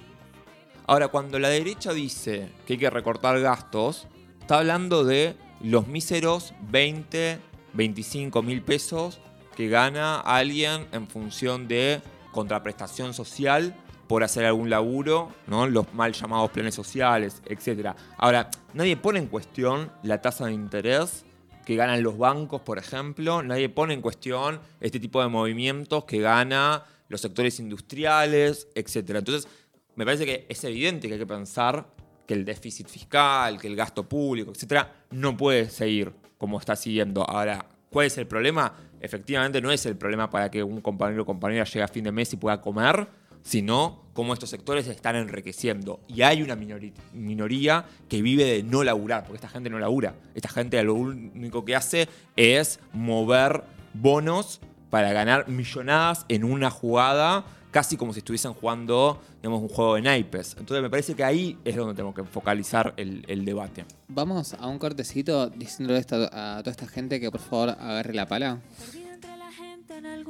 Ahora, 0.89 1.09
cuando 1.09 1.41
la 1.41 1.49
derecha 1.49 1.93
dice 1.93 2.49
que 2.65 2.75
hay 2.75 2.79
que 2.79 2.91
recortar 2.91 3.41
gastos, 3.41 4.07
está 4.41 4.59
hablando 4.59 5.05
de 5.05 5.35
los 5.61 5.89
míseros 5.89 6.55
20, 6.71 7.41
25 7.73 8.43
mil 8.43 8.63
pesos 8.63 9.19
que 9.57 9.69
gana 9.69 10.21
alguien 10.21 10.87
en 10.93 11.09
función 11.09 11.67
de 11.67 12.03
contraprestación 12.31 13.15
social 13.15 13.75
por 14.07 14.23
hacer 14.23 14.45
algún 14.45 14.71
laburo, 14.71 15.33
¿no? 15.49 15.67
los 15.67 15.93
mal 15.93 16.13
llamados 16.13 16.53
planes 16.53 16.77
sociales, 16.77 17.43
etc. 17.47 17.97
Ahora, 18.17 18.49
nadie 18.73 18.97
pone 18.97 19.19
en 19.19 19.27
cuestión 19.27 19.91
la 20.05 20.23
tasa 20.23 20.47
de 20.47 20.53
interés 20.53 21.25
que 21.65 21.75
ganan 21.75 22.01
los 22.05 22.17
bancos, 22.17 22.61
por 22.61 22.79
ejemplo, 22.79 23.43
nadie 23.43 23.69
pone 23.69 23.93
en 23.93 24.01
cuestión 24.01 24.61
este 24.81 25.01
tipo 25.01 25.21
de 25.21 25.27
movimientos 25.27 26.05
que 26.05 26.21
gana 26.21 26.85
los 27.09 27.21
sectores 27.21 27.59
industriales, 27.59 28.69
etc. 28.77 29.11
Entonces, 29.17 29.49
me 29.97 30.05
parece 30.05 30.25
que 30.25 30.47
es 30.49 30.63
evidente 30.65 31.09
que 31.09 31.15
hay 31.15 31.21
que 31.21 31.27
pensar 31.27 31.87
que 32.27 32.35
el 32.35 32.45
déficit 32.45 32.89
fiscal, 32.89 33.59
que 33.59 33.67
el 33.67 33.77
gasto 33.77 34.09
público, 34.09 34.53
etcétera, 34.53 35.05
no 35.11 35.37
puede 35.37 35.69
seguir 35.71 36.13
como 36.39 36.59
está 36.59 36.77
siguiendo. 36.77 37.29
Ahora, 37.29 37.67
¿cuál 37.91 38.07
es 38.07 38.19
el 38.19 38.27
problema? 38.27 38.73
Efectivamente, 39.01 39.61
no 39.61 39.71
es 39.71 39.87
el 39.87 39.97
problema 39.97 40.29
para 40.31 40.51
que 40.51 40.63
un 40.63 40.81
compañero 40.81 41.23
o 41.23 41.27
compañera 41.27 41.65
llegue 41.65 41.83
a 41.83 41.89
fin 41.89 42.05
de 42.05 42.13
mes 42.13 42.33
y 42.33 42.37
pueda 42.37 42.61
comer, 42.61 43.07
sino 43.43 44.05
cómo 44.13 44.33
estos 44.33 44.51
sectores 44.51 44.89
están 44.89 45.15
enriqueciendo. 45.17 46.01
Y 46.09 46.23
hay 46.23 46.43
una 46.43 46.57
minoría 46.57 47.85
que 48.09 48.23
vive 48.23 48.45
de 48.45 48.63
no 48.65 48.83
laburar, 48.83 49.23
porque 49.23 49.37
esta 49.37 49.49
gente 49.49 49.71
no 49.71 49.79
labura. 49.79 50.15
Esta 50.35 50.49
gente 50.49 50.83
lo 50.83 50.95
único 50.95 51.65
que 51.65 51.77
hace 51.77 52.09
es 52.35 52.81
mover 52.93 53.63
bonos 53.95 54.61
para 54.91 55.13
ganar 55.13 55.49
millonadas 55.49 56.27
en 56.29 56.45
una 56.45 56.71
jugada 56.71 57.45
casi 57.77 57.99
como 57.99 58.15
si 58.15 58.21
estuviesen 58.21 58.55
jugando 58.55 59.21
digamos, 59.43 59.61
un 59.61 59.69
juego 59.69 59.97
de 59.97 60.01
naipes. 60.01 60.57
Entonces 60.59 60.83
me 60.83 60.89
parece 60.89 61.15
que 61.15 61.23
ahí 61.23 61.59
es 61.63 61.77
donde 61.77 61.93
tenemos 61.93 62.15
que 62.15 62.25
focalizar 62.25 62.95
el, 62.97 63.45
debate. 63.45 63.85
Vamos 64.09 64.55
a 64.55 64.67
un 64.67 64.79
cortecito 64.79 65.51
diciéndole 65.51 65.99
esto 65.99 66.27
a 66.33 66.61
toda 66.61 66.71
esta 66.71 66.87
gente 66.87 67.21
que 67.21 67.31
por 67.31 67.43
favor 67.43 67.69
agarre 67.69 68.15
la 68.15 68.27
pala. 68.27 68.63